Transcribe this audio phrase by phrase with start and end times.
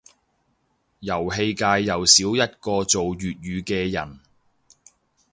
[1.01, 4.19] 遊戲界又少一個做粵語嘅人